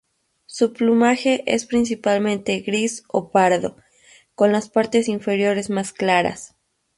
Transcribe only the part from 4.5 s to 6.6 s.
las partes inferiores más claras.